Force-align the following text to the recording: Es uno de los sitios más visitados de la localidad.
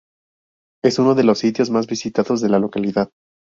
Es 0.83 0.97
uno 0.97 1.13
de 1.13 1.23
los 1.23 1.37
sitios 1.37 1.69
más 1.69 1.85
visitados 1.85 2.41
de 2.41 2.49
la 2.49 2.57
localidad. 2.57 3.11